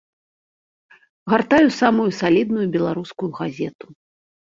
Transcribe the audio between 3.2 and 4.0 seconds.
газету.